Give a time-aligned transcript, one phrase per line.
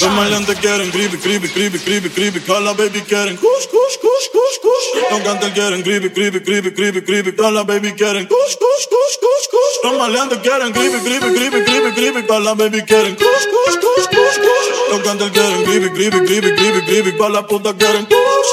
[0.00, 2.40] Los maleantes quieren creepy, creepy, creepy, creepy, creepy.
[2.40, 5.10] Toda la baby quieren kush, kush, kush, kush, kush.
[5.10, 7.32] Los cantantes quieren creepy, creepy, creepy, creepy, creepy.
[7.32, 9.76] Toda la baby quieren kush, kush, kush, kush, kush.
[9.82, 12.22] Los maleantes quieren creepy, creepy, creepy, creepy, creepy.
[12.28, 14.66] Toda la baby quieren kush, kush, kush, kush, kush.
[14.90, 17.12] Los cantantes quieren creepy, creepy, creepy, creepy, creepy.
[17.18, 18.50] Toda la puta quieren kush.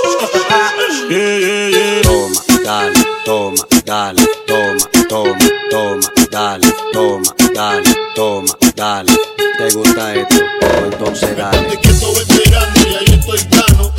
[1.09, 2.01] Yeah, yeah, yeah.
[2.01, 5.37] Toma, dale, toma, dale, toma, toma,
[5.69, 9.11] toma, dale, toma, dale, toma, dale.
[9.57, 10.35] ¿Te gusta esto?
[10.83, 11.59] Entonces dale.
[11.69, 13.93] Te quieto veterano y ahí estoy gano.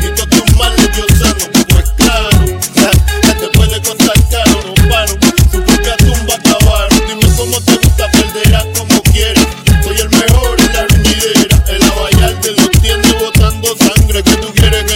[0.00, 2.30] Quítate un mal Dios sano, pues claro.
[2.76, 5.14] Ya, te puede costar caro, no paro.
[5.52, 6.98] Su propia tumba acabaron.
[7.06, 9.46] Dime cómo te gusta, perderás como quieras.
[9.84, 11.64] Soy el mejor en la reñidera.
[11.68, 14.22] El abayal te lo tiene botando sangre.
[14.22, 14.91] ¿Qué tú quieres que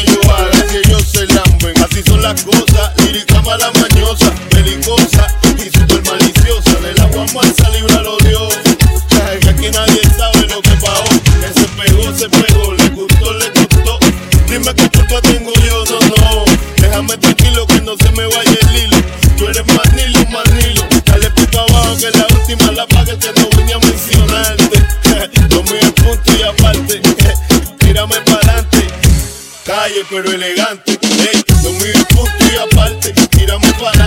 [30.16, 30.92] pero elegante.
[30.92, 33.12] Ey, lo mío es punto y aparte.
[33.28, 34.05] Tírame para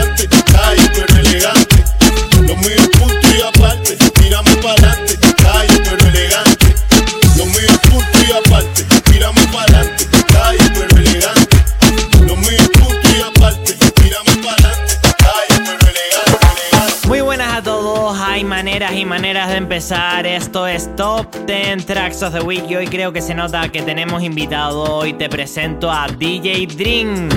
[19.80, 20.26] empezar.
[20.26, 23.82] Esto es Top 10 Tracks of the Week y hoy creo que se nota que
[23.82, 24.84] tenemos invitado.
[24.84, 27.30] Hoy te presento a DJ Dream.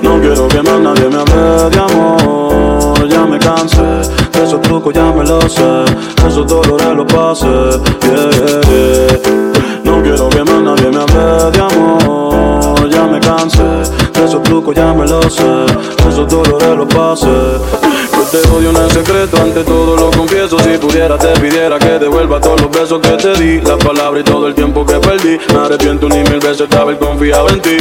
[0.00, 4.94] No quiero que más nadie me hable de amor, ya me cansé, de esos trucos
[4.94, 5.84] ya me lo sé,
[6.26, 9.82] esos dolores los pasé, yeah, yeah, yeah.
[9.84, 12.45] No quiero que más nadie me hable de amor,
[12.90, 17.26] ya me cansé, de esos trucos ya me lo sé, de esos dolores los pasé.
[17.26, 21.98] Yo te odio en el secreto, ante todo lo confieso, si pudiera te pidiera que
[21.98, 25.38] devuelva todos los besos que te di, las palabras y todo el tiempo que perdí,
[25.52, 27.76] me arrepiento ni mil veces de haber confiado en ti.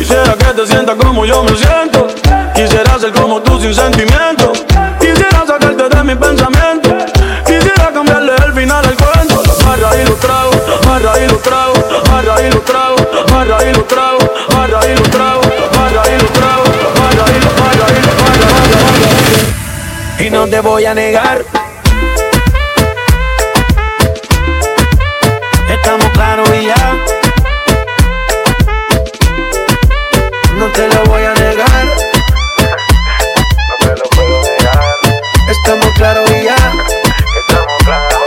[0.00, 2.06] Quisiera que te sientas como yo me siento.
[2.54, 4.50] Quisiera ser como tú sin sentimiento.
[4.98, 6.96] Quisiera sacarte de mi pensamiento.
[7.44, 9.42] Quisiera cambiarle el final al cuento.
[9.46, 13.02] Las barras y los tragos, las barras y los tragos, las barras y los tragos,
[13.14, 14.29] las barras y los tragos,
[20.20, 21.42] Y no te voy a negar.
[25.68, 26.96] Estamos claros y ya.
[30.56, 31.86] No te lo voy a negar.
[33.68, 34.94] No te lo puedo negar,
[35.48, 36.56] Estamos claros y ya.
[37.40, 38.20] estamos claros,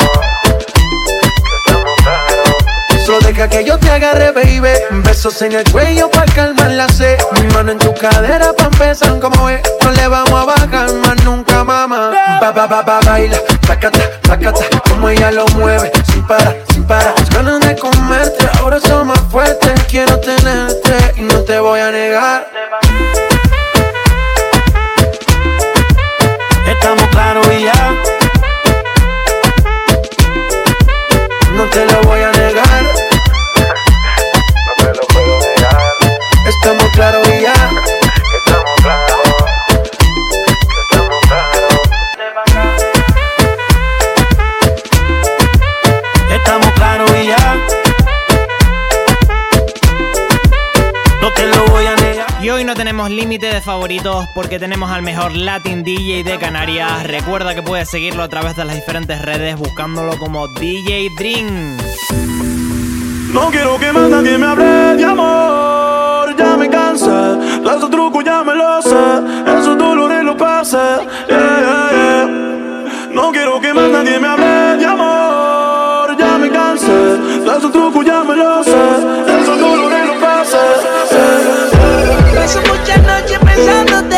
[1.57, 3.05] estamos claros.
[3.05, 4.71] Solo deja que yo te agarre, baby.
[5.03, 7.19] Besos en el cuello para calmar la sed.
[7.39, 9.61] Mi mano en tu cadera pa' empezar como es.
[12.63, 13.37] Ba, ba, ba, ba, baila.
[13.67, 14.63] Tacata, tacata.
[14.87, 15.91] Como ella lo mueve.
[16.09, 17.13] Sin parar, sin parar.
[17.33, 18.47] Ganas de comerte.
[18.57, 19.73] Ahora son más fuertes.
[19.89, 22.47] Quiero tenerte y no te voy a negar.
[53.63, 57.03] Favoritos porque tenemos al mejor Latin DJ de Canarias.
[57.03, 61.77] Recuerda que puedes seguirlo a través de las diferentes redes buscándolo como DJ Dream.
[63.33, 68.23] No quiero que más nadie me hable de amor, ya me cansé, de esos trucos
[68.23, 69.21] ya me lo sé,
[69.57, 70.77] esos dolores los pasé,
[71.27, 73.09] yeah, yeah, yeah.
[73.11, 78.05] No quiero que más nadie me hable de amor, ya me cansé, de esos trucos
[78.05, 79.32] ya me lo sé,
[83.55, 84.17] pensándote.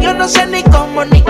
[0.00, 1.20] Yo no sé ni cómo ni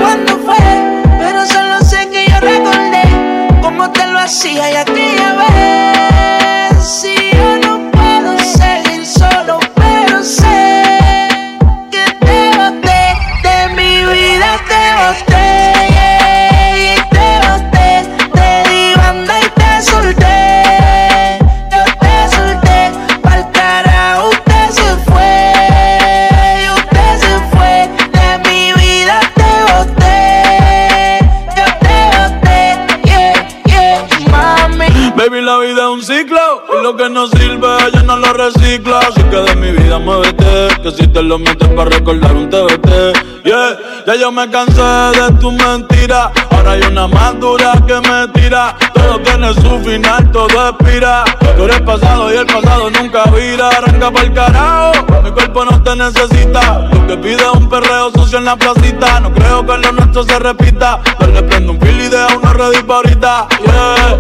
[41.19, 43.43] te lo metes para recordar un TBT.
[43.45, 43.77] Yeah,
[44.07, 46.31] ya yo me cansé de tu mentira.
[46.51, 48.77] Ahora hay una más dura que me tira.
[48.95, 51.25] Todo tiene su final, todo expira.
[51.57, 53.69] Tú eres pasado y el pasado nunca vira.
[53.69, 54.93] Arranca para el carajo,
[55.25, 56.89] mi cuerpo no te necesita.
[56.93, 59.19] Lo que pide es un perreo sucio en la placita.
[59.19, 61.01] No creo que lo nuestro se repita.
[61.19, 62.55] Pero le prendo un fil y deja una
[62.87, 63.49] pa' ahorita.
[63.65, 64.19] Yeah.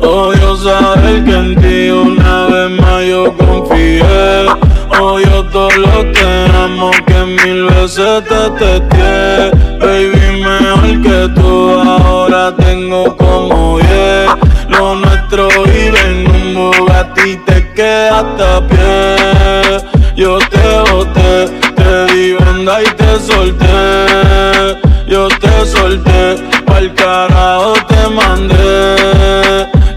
[0.00, 4.61] Odio saber que en ti una vez más yo confié.
[5.00, 9.50] Odio todo lo que amo que mil veces te testé.
[9.78, 14.30] Baby, mejor que tú ahora tengo como diez.
[14.68, 20.14] Lo nuestro vive en un Bugatti te quedaste a pie.
[20.16, 24.78] Yo te boté, te di banda y te solté.
[25.06, 29.32] Yo te solté, pa'l carajo te mandé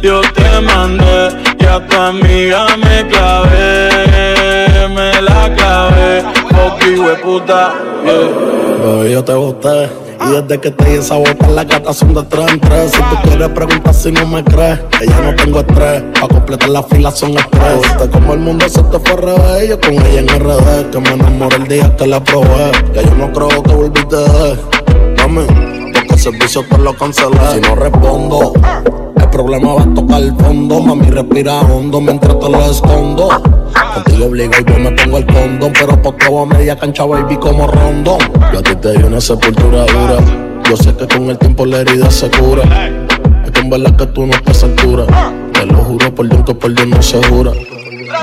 [0.06, 4.15] yo te mandé y a tu amiga me clavé, me la clavé,
[9.12, 9.90] yo te gusté.
[10.26, 12.92] Y desde que te hice botar la gata son de tres en tres.
[12.92, 16.04] Si tú quieres preguntar si no me crees Ella no tengo estrés.
[16.20, 17.82] Pa' completar la fila son estrés.
[17.82, 21.10] Viste como el mundo se te fue revés Yo con ella en RD Que me
[21.10, 22.72] enamoré el día que la probé.
[22.94, 24.16] Que yo no creo que volviste.
[25.18, 25.46] Dame,
[25.94, 27.38] porque el servicio te lo cancelé.
[27.54, 28.54] Si no respondo
[29.36, 33.28] problema va a tocar el fondo, mami respira hondo mientras te lo escondo.
[33.94, 37.36] Contigo obligo y yo me pongo el condón, pero por todo a media cancha baby
[37.36, 38.20] como rondón.
[38.54, 40.20] Yo a ti te di una sepultura dura,
[40.70, 42.64] yo sé que con el tiempo la herida se cura.
[43.44, 46.56] Es que en verdad que tú no estás a te lo juro por Dios que
[46.56, 47.52] por Dios no se jura.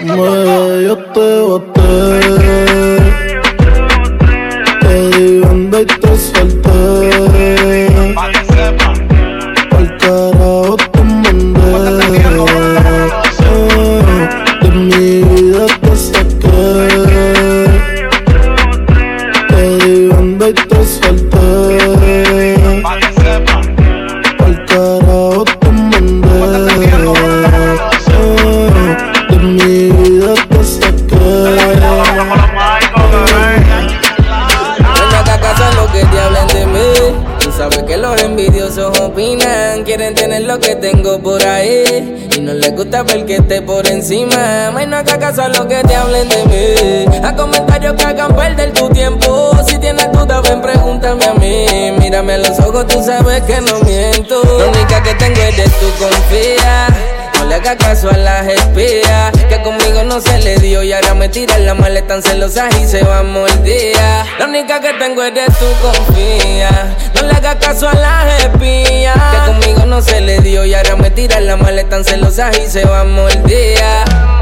[0.08, 2.20] yo te boté,
[4.80, 6.61] te di banda y te solté.
[42.92, 44.70] Que esté por encima.
[44.70, 47.16] Más no haga caso a lo que te hablen de mí.
[47.24, 49.50] A comentarios que hagan perder tu tiempo.
[49.66, 51.92] Si tienes duda, ven, pregúntame a mí.
[51.98, 54.42] Mírame a los ojos, tú sabes que no miento.
[54.58, 57.11] La única que tengo es de tu confía.
[57.62, 61.56] Haga caso a las espías Que conmigo no se le dio Y ahora me tira
[61.58, 63.94] la maleta tan celosa y se va a morder
[64.36, 66.96] La única que tengo es de tu confía.
[67.14, 70.96] No le haga caso a las espías Que conmigo no se le dio Y ahora
[70.96, 74.41] me tira la maleta tan celosa y se va a morder Muñequita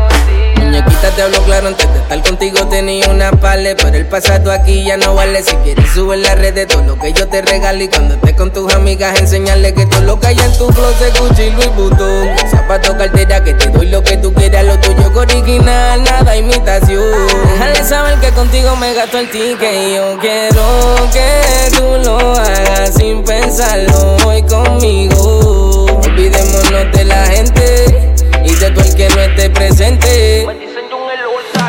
[1.20, 3.76] te hablo claro, antes de estar contigo tenía una pale.
[3.76, 5.42] Pero el pasado aquí ya no vale.
[5.42, 8.14] Si quieres sube en la red de todo lo que yo te regalo Y cuando
[8.14, 11.50] estés con tus amigas enseñarle que todo lo que hay en tu closet Gucci y
[11.50, 12.28] Louis Vuitton.
[12.50, 17.26] Zapato, cartera, que te doy lo que tú quieras Lo tuyo es original, nada imitación.
[17.52, 19.74] Déjale saber que contigo me gasto el ticket.
[19.74, 25.84] Y yo quiero que tú lo hagas sin pensarlo hoy conmigo.
[26.02, 30.69] Olvidémonos de la gente y de todo el que no esté presente.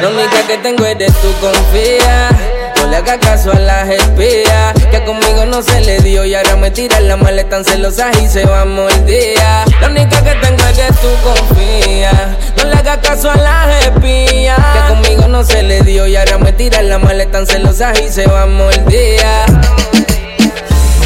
[0.01, 2.29] La única que tengo es de tu confía.
[2.77, 4.74] No le haga caso a las espías.
[4.89, 8.27] Que conmigo no se le dio y ahora me tira la maleta tan celosa y
[8.27, 9.38] se va a morder.
[9.79, 12.38] La única que tengo es de tu confía.
[12.58, 14.58] No le haga caso a las espías.
[14.58, 18.10] Que conmigo no se le dio y ahora me tira la maleta tan celosa y
[18.10, 19.22] se va a morder.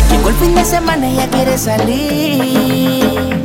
[0.09, 3.35] Llegó el fin de semana y ya quiere salir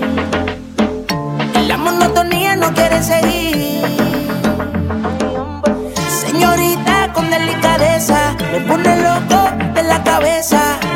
[1.71, 3.69] la monotonía no quiere seguir.
[8.52, 10.89] Me pone loco de la cabeza.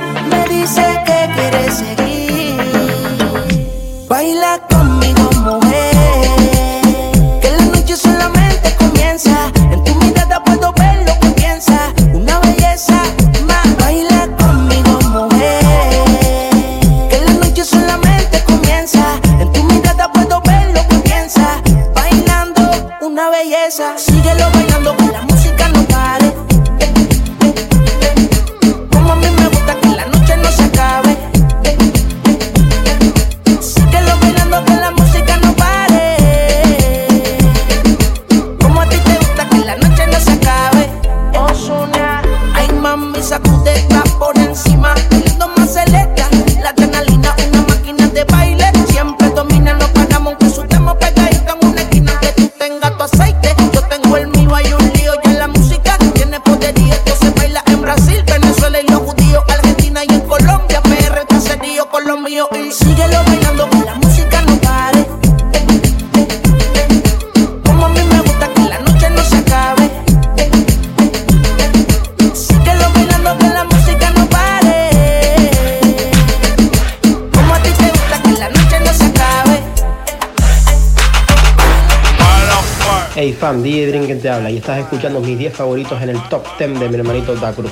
[83.45, 86.81] Fam, DJ Drink te habla y estás escuchando mis 10 favoritos en el top 10
[86.81, 87.71] de mi hermanito Da Cruz.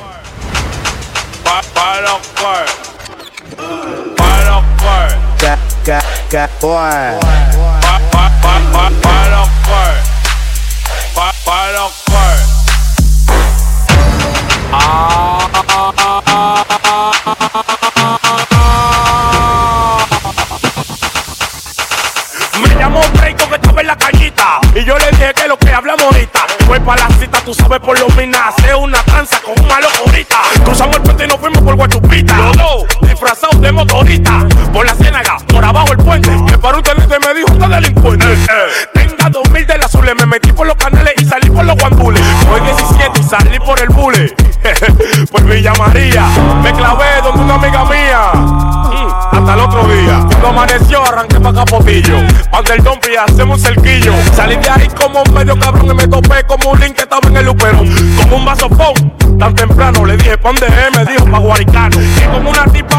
[52.73, 54.14] Cuando el dompi hacemos un cerquillo.
[54.35, 57.29] Salí de ahí como un medio cabrón y me topé como un link que estaba
[57.29, 57.79] en el lupero.
[58.17, 59.38] Como un vaso phone.
[59.38, 60.97] Tan temprano le dije, ¿pa' dónde es?
[60.97, 62.00] Me dijo, pa' Guaricano.
[62.00, 62.92] Y como una tipa,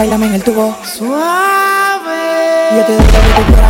[0.00, 0.74] bailame en el tubo.
[0.82, 1.10] Suave.
[2.74, 3.69] Yo te doy lo que tú quieras,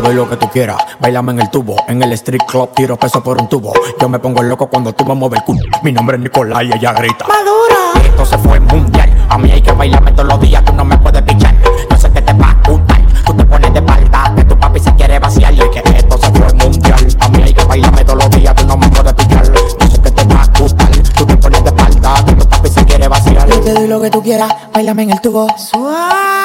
[0.00, 1.76] te doy lo que tú quieras, bailame en el tubo.
[1.86, 3.72] En el street club tiro peso por un tubo.
[4.00, 5.60] Yo me pongo loco cuando tú me mueves el culo.
[5.82, 7.26] Mi nombre es Nicolás y ella grita.
[7.26, 8.06] Madura.
[8.06, 9.10] Esto se fue mundial.
[9.28, 11.54] A mí hay que bailarme todos los días, tú no me puedes pichar.
[11.90, 13.00] Yo sé que te va a gustar.
[13.26, 15.52] Tú te pones de espalda, que tu papi se quiere vaciar.
[15.52, 17.16] Y que esto se fue mundial.
[17.20, 19.52] A mí hay que bailarme todos los días, tú no me puedes pichar.
[19.52, 20.90] Yo sé que te va a gustar.
[20.90, 23.48] Tú te pones de espalda, que tu papi se quiere vaciar.
[23.48, 25.46] Yo te doy lo que tú quieras, bailame en el tubo.
[25.58, 26.40] Suave.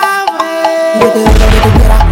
[1.00, 2.06] Yo te doy lo que tú quieras,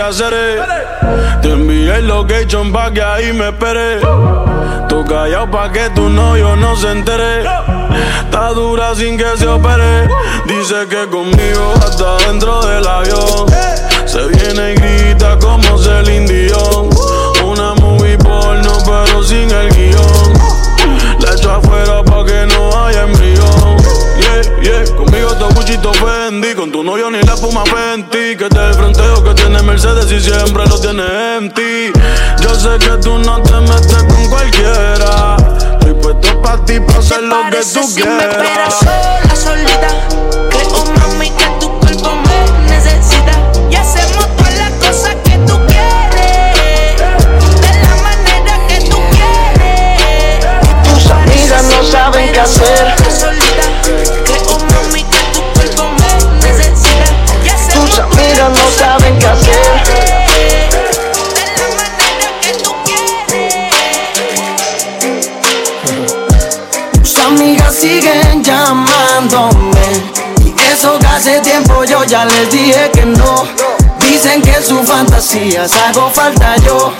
[0.00, 0.34] hacer
[1.42, 4.00] Te envié el location pa' que ahí me espere.
[4.88, 7.42] Tú callado pa' que tu novio no se entere.
[8.24, 10.08] Está dura sin que se opere.
[10.46, 13.46] Dice que conmigo hasta dentro del avión.
[14.06, 16.88] Se viene y grita como Celine Dion.
[17.44, 20.32] Una movie porno pero sin el guion.
[21.20, 23.76] La echo afuera pa' que no haya embrión.
[24.18, 24.96] Yeah, yeah,
[25.38, 29.62] Gucci, Fendi Con tu novio ni la puma Fenty Que te el fronteo que tiene
[29.62, 31.92] Mercedes y siempre lo tiene en ti
[32.40, 35.36] Yo sé que tú no te metes con cualquiera.
[35.78, 38.74] Estoy puesto pa' ti, pa' hacer lo que tú si me quieras.
[38.78, 39.88] sola, solita.
[40.50, 41.30] Creo, mami,
[72.12, 73.44] ya les dije que no.
[74.00, 76.92] Dicen que su fantasías hago falta yo.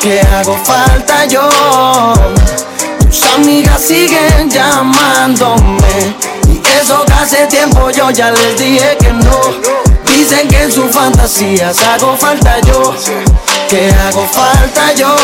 [0.00, 1.50] Que hago falta yo.
[2.98, 6.14] Tus amigas siguen llamándome.
[6.48, 9.38] Y eso que hace tiempo yo ya les dije que no.
[10.06, 12.94] Dicen que en sus fantasías hago falta yo.
[13.68, 15.14] Que hago falta yo.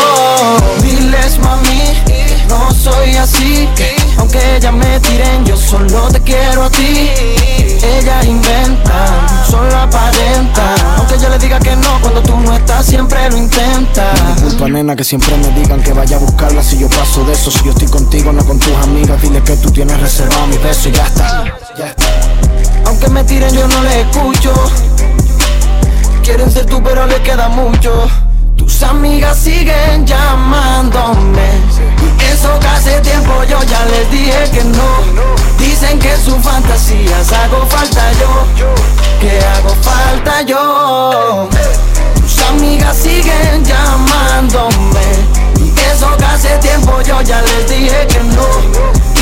[0.83, 1.81] Diles mami,
[2.47, 3.67] no soy así.
[4.19, 7.64] Aunque ella me tiren, yo solo te quiero a ti.
[7.85, 10.75] Ella inventa, solo aparenta.
[10.97, 14.11] Aunque yo le diga que no, cuando tú no estás, siempre lo intenta.
[14.35, 17.51] Disculpa, nena, que siempre me digan que vaya a buscarla si yo paso de eso.
[17.51, 20.89] Si yo estoy contigo, no con tus amigas, dile que tú tienes reservado mi beso
[20.89, 21.45] y ya está.
[21.77, 22.05] Ya está.
[22.85, 24.53] Aunque me tiren, yo no les escucho.
[26.23, 28.09] Quieren ser tú, pero le queda mucho.
[28.55, 31.51] Tus amigas siguen llamándome.
[32.19, 35.35] Eso que hace tiempo yo ya les dije que no.
[35.57, 38.45] Dicen que en sus fantasías hago falta yo.
[39.19, 41.49] Que hago falta yo.
[42.21, 44.75] Tus amigas siguen llamándome.
[45.91, 48.47] Eso que hace tiempo yo ya les dije que no.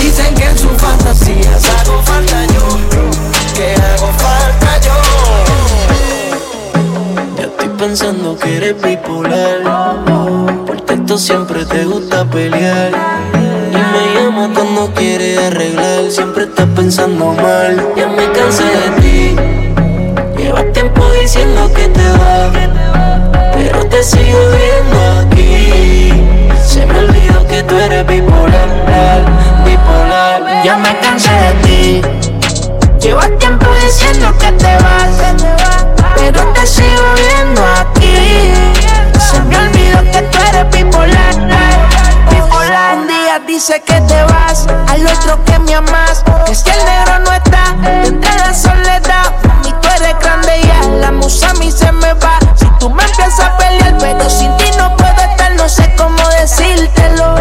[0.01, 2.67] Dicen que en sus fantasías hago falta yo.
[3.53, 4.93] Que hago falta yo.
[7.37, 10.62] Ya estoy pensando que eres bipolar.
[11.17, 12.91] Siempre te gusta pelear.
[13.71, 16.09] Y me llama cuando quiere arreglar.
[16.09, 17.93] Siempre estás pensando mal.
[17.95, 19.35] Ya me cansé de ti.
[20.37, 22.51] Llevas tiempo diciendo que te vas.
[23.53, 26.13] Pero te sigo viendo aquí.
[26.65, 29.23] Se me olvidó que tú eres bipolar.
[29.65, 30.63] Bipolar.
[30.63, 32.01] Ya me cansé de ti.
[32.99, 35.35] Llevas tiempo diciendo que te vas,
[36.15, 38.72] pero te sigo viendo aquí.
[42.29, 42.97] Bipolar.
[42.97, 46.23] Un día dice que te vas, al otro que me amas.
[46.45, 49.33] Que si el negro no está, entre la soledad.
[49.65, 52.39] Y tú eres grande y a la musa a mí se me va.
[52.55, 56.27] Si tú me empiezas a pelear, pero sin ti no puedo estar, no sé cómo
[56.39, 57.35] decírtelo.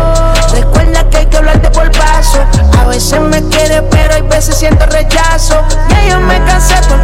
[0.53, 2.45] Recuerda que hay que hablarte por paso.
[2.81, 5.63] A veces me quiere, pero hay veces siento rechazo.
[5.89, 7.02] Ya yo me cansé porque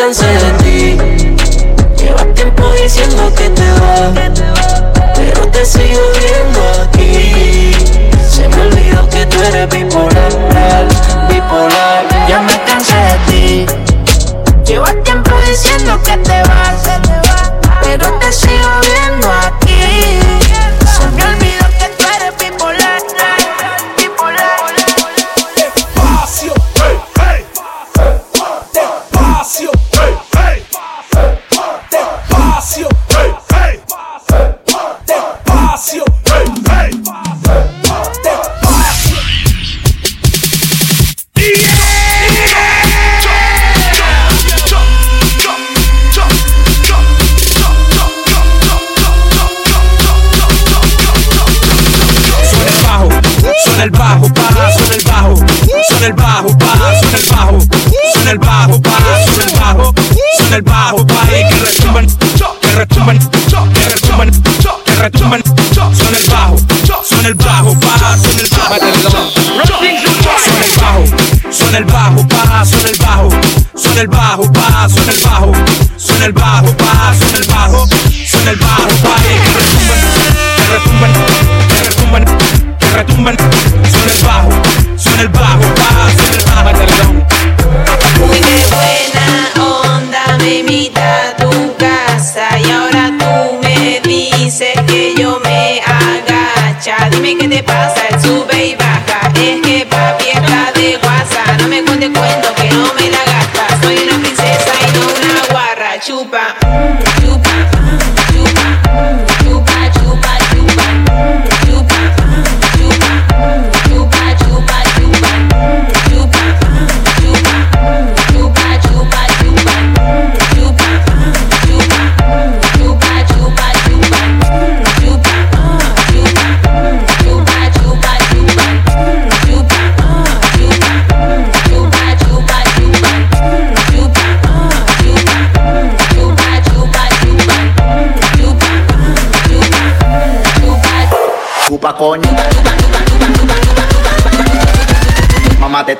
[0.00, 0.59] cansé
[76.20, 77.88] suena el bajo, pa, suena el bajo,
[78.26, 80.00] suena el bajo, pa, y que retumban,
[80.56, 81.12] que retumban,
[81.68, 82.24] que retumban,
[82.78, 83.36] que retumban,
[83.90, 84.50] suena el bajo,
[84.98, 85.79] suena el bajo,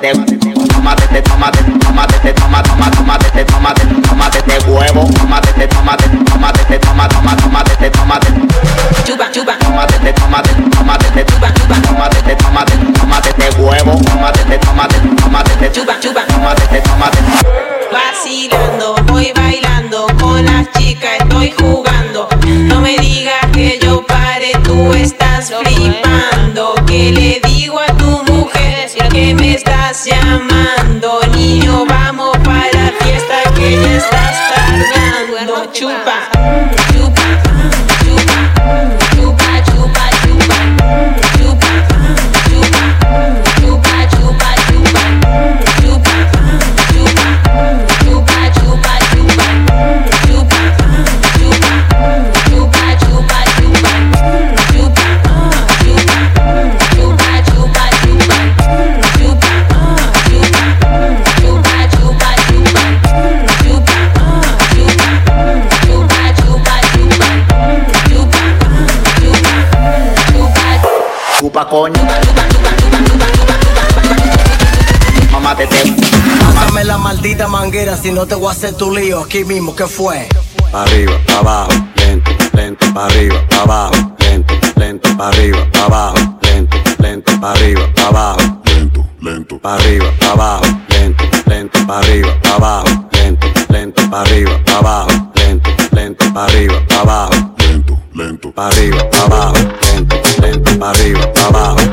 [0.01, 0.40] they
[78.01, 80.27] si no te voy a hacer tu lío aquí mismo, ¿qué fue?
[80.71, 85.85] Pa' arriba, pa' abajo, lento, lento, pa' arriba, pa' abajo, lento, lento, pa' arriba, pa'
[85.85, 91.85] abajo, lento, lento, pa' arriba, pa' abajo, lento, lento, pa' arriba, pa' abajo, lento, lento,
[91.85, 97.01] pa' arriba, pa' abajo, lento, lento, pa' arriba, pa' abajo, lento, lento, pa' arriba, pa'
[97.01, 99.53] abajo, lento, lento, pa' arriba, pa' abajo,
[99.93, 101.90] lento, lento, pa' arriba, pa' abajo,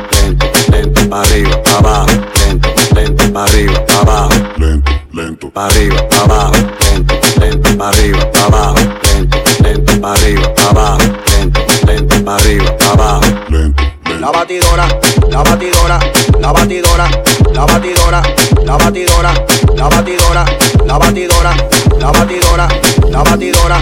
[5.59, 10.99] lento, pa' arriba, pa' abajo, lento, lento, arriba, abajo, lento, lento, arriba, abajo,
[11.31, 13.83] lento, lento, arriba, abajo, lento,
[14.21, 14.87] La batidora,
[15.31, 15.99] la batidora,
[16.41, 17.09] la batidora,
[17.53, 18.23] la batidora,
[18.65, 19.33] la batidora,
[19.75, 20.45] la batidora,
[20.87, 21.55] la batidora,
[22.01, 22.69] la batidora,
[23.11, 23.79] la batidora,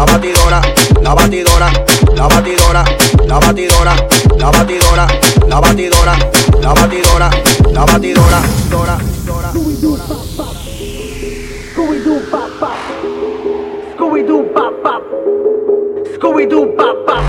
[0.00, 0.60] la batidora,
[1.04, 1.70] la batidora,
[2.16, 2.84] la batidora,
[3.26, 3.96] la batidora,
[4.38, 5.06] la batidora,
[5.48, 6.16] la batidora,
[6.60, 7.30] la batidora,
[7.72, 9.97] la batidora, dora, dora,
[16.38, 17.24] Scooby-Doo bop bop.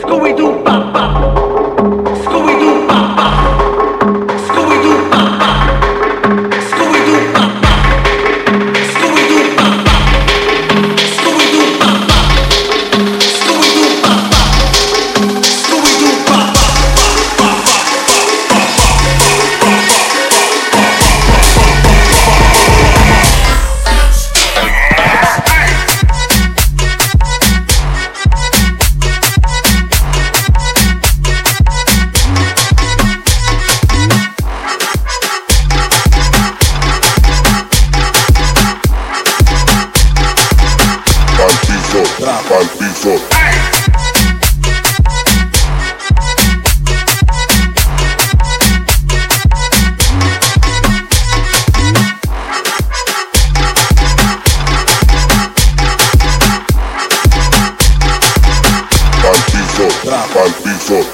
[0.00, 1.31] Scooby-Doo bop bop.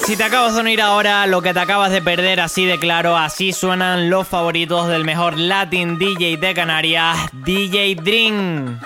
[0.04, 3.16] Si te acabas de unir ahora, lo que te acabas de perder así de claro,
[3.16, 8.80] así suenan los favoritos del mejor Latin DJ de Canarias, DJ Dream.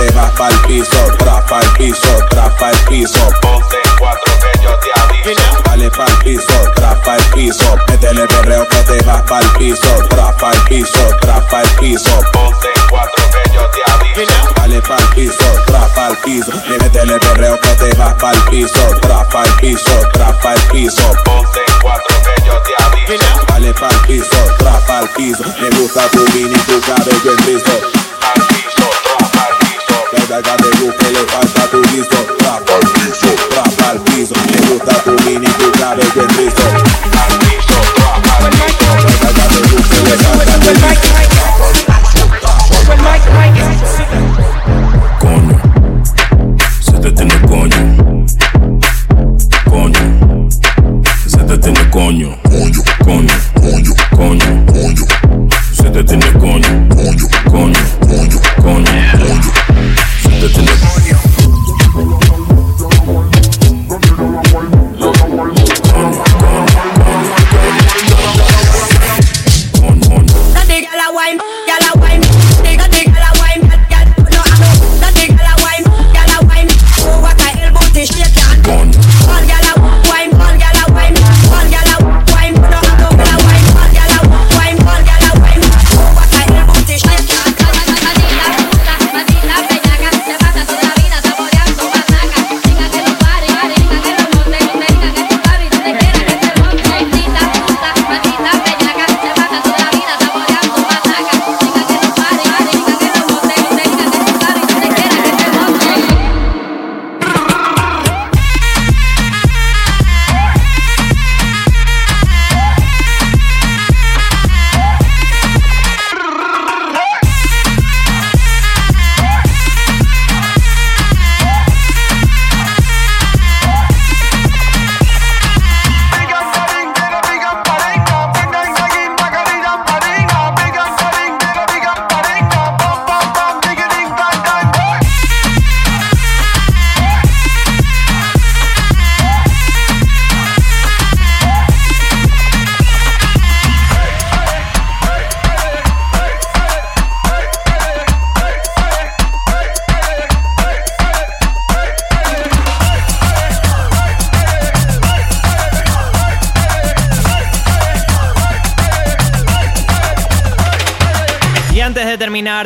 [0.00, 3.28] Te vas pa'l piso, tra pa'l piso, tra pa'l piso.
[3.42, 5.62] Ponte cuatro que yo te aviso.
[5.64, 7.76] Dale pa'l piso, tra pa'l piso.
[7.88, 12.20] Métele perreo que te vas pa'l piso, tra pa'l piso, tra pa'l piso.
[12.32, 14.32] Ponte cuatro que yo te aviso.
[14.56, 16.52] Dale pa'l piso, tra pa'l piso.
[16.66, 21.12] Y métele perreo que te vas pa'l piso, tra pa'l piso, tra pa'l piso.
[21.24, 23.24] Ponte cuatro que yo te aviso.
[23.48, 25.44] Dale pa'l piso, tra pa'l piso.
[25.60, 27.99] Me gusta tu mini, tu cabello en piso,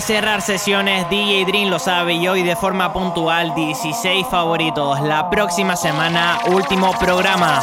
[0.00, 1.08] cerrar sesiones.
[1.10, 5.00] DJ Dream lo sabe y hoy de forma puntual 16 favoritos.
[5.00, 7.60] La próxima semana, último programa.